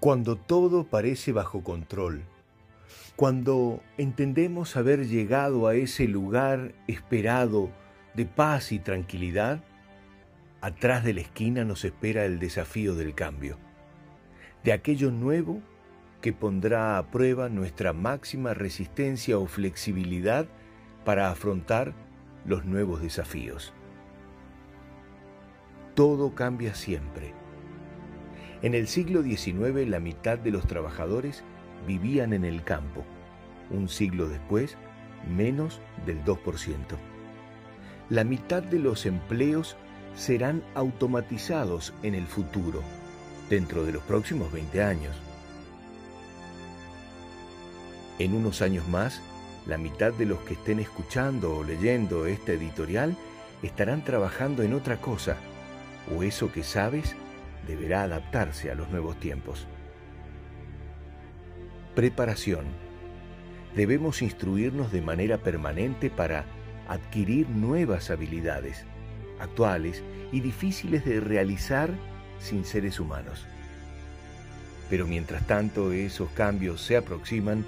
[0.00, 2.22] Cuando todo parece bajo control,
[3.16, 7.68] cuando entendemos haber llegado a ese lugar esperado
[8.14, 9.62] de paz y tranquilidad,
[10.62, 13.58] atrás de la esquina nos espera el desafío del cambio,
[14.64, 15.60] de aquello nuevo
[16.22, 20.46] que pondrá a prueba nuestra máxima resistencia o flexibilidad
[21.04, 21.92] para afrontar
[22.46, 23.74] los nuevos desafíos.
[25.94, 27.39] Todo cambia siempre.
[28.62, 31.42] En el siglo XIX la mitad de los trabajadores
[31.86, 33.04] vivían en el campo.
[33.70, 34.76] Un siglo después,
[35.34, 36.36] menos del 2%.
[38.10, 39.76] La mitad de los empleos
[40.14, 42.82] serán automatizados en el futuro,
[43.48, 45.16] dentro de los próximos 20 años.
[48.18, 49.22] En unos años más,
[49.66, 53.16] la mitad de los que estén escuchando o leyendo esta editorial
[53.62, 55.36] estarán trabajando en otra cosa,
[56.14, 57.16] o eso que sabes
[57.70, 59.66] deberá adaptarse a los nuevos tiempos.
[61.94, 62.66] Preparación.
[63.76, 66.44] Debemos instruirnos de manera permanente para
[66.88, 68.84] adquirir nuevas habilidades,
[69.38, 71.90] actuales y difíciles de realizar
[72.40, 73.46] sin seres humanos.
[74.88, 77.64] Pero mientras tanto esos cambios se aproximan,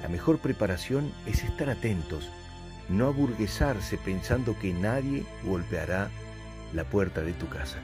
[0.00, 2.30] la mejor preparación es estar atentos,
[2.88, 6.08] no aburguesarse pensando que nadie golpeará
[6.72, 7.78] la puerta de tu casa.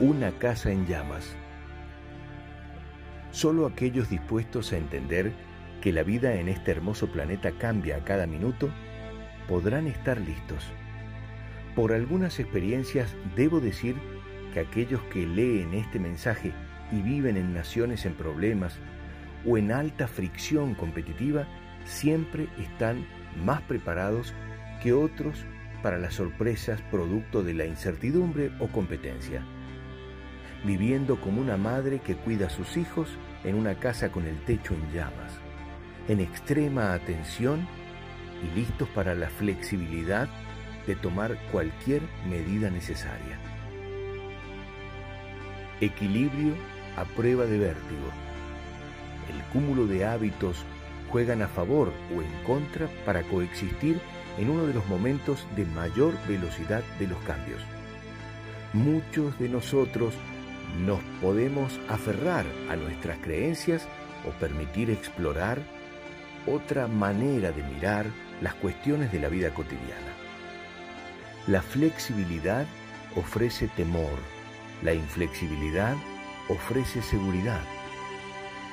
[0.00, 1.36] Una casa en llamas.
[3.30, 5.32] Solo aquellos dispuestos a entender
[5.82, 8.70] que la vida en este hermoso planeta cambia a cada minuto
[9.46, 10.64] podrán estar listos.
[11.76, 13.94] Por algunas experiencias debo decir
[14.54, 16.52] que aquellos que leen este mensaje
[16.90, 18.78] y viven en naciones en problemas,
[19.46, 21.46] o en alta fricción competitiva
[21.84, 23.06] siempre están
[23.44, 24.34] más preparados
[24.82, 25.44] que otros
[25.82, 29.44] para las sorpresas producto de la incertidumbre o competencia.
[30.64, 33.08] Viviendo como una madre que cuida a sus hijos
[33.44, 35.32] en una casa con el techo en llamas,
[36.08, 37.66] en extrema atención
[38.42, 40.28] y listos para la flexibilidad
[40.86, 43.38] de tomar cualquier medida necesaria.
[45.80, 46.54] Equilibrio
[46.96, 48.12] a prueba de vértigo
[49.28, 50.64] el cúmulo de hábitos
[51.10, 54.00] juegan a favor o en contra para coexistir
[54.38, 57.60] en uno de los momentos de mayor velocidad de los cambios.
[58.72, 60.14] Muchos de nosotros
[60.80, 63.86] nos podemos aferrar a nuestras creencias
[64.26, 65.58] o permitir explorar
[66.46, 68.06] otra manera de mirar
[68.40, 70.12] las cuestiones de la vida cotidiana.
[71.46, 72.66] La flexibilidad
[73.16, 74.18] ofrece temor,
[74.82, 75.96] la inflexibilidad
[76.48, 77.62] ofrece seguridad.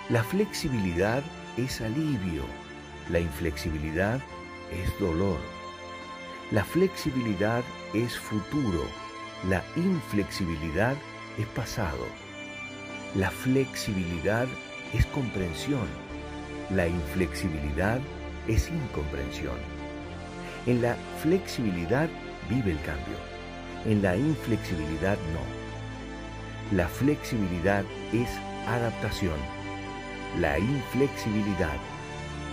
[0.10, 1.24] La flexibilidad
[1.58, 2.44] es alivio,
[3.12, 4.20] la inflexibilidad
[4.72, 5.40] es dolor.
[6.52, 8.84] La flexibilidad es futuro,
[9.48, 11.09] la inflexibilidad es
[11.48, 12.06] pasado.
[13.16, 14.48] La flexibilidad
[14.94, 15.88] es comprensión,
[16.70, 18.00] la inflexibilidad
[18.48, 19.58] es incomprensión.
[20.66, 22.10] En la flexibilidad
[22.50, 23.18] vive el cambio,
[23.86, 26.78] en la inflexibilidad no.
[26.78, 27.84] La flexibilidad
[28.14, 28.30] es
[28.68, 29.60] adaptación
[30.38, 31.78] la inflexibilidad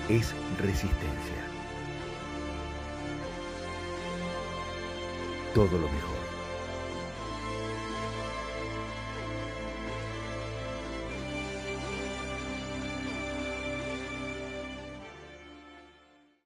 [0.08, 1.44] es resistencia.
[5.54, 6.35] Todo lo mejor.